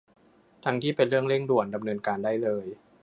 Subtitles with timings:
[0.65, 2.65] ทั้งที่เป็นเรื่องเร่งด่วนดำเนินการได้เลย